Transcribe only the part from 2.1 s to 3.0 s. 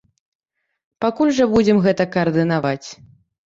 каардынаваць.